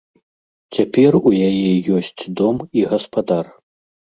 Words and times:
Цяпер 0.77 1.11
у 1.19 1.29
яе 1.49 1.73
ёсць 1.99 2.23
дом 2.41 2.57
і 2.81 2.87
гаспадар. 2.95 3.45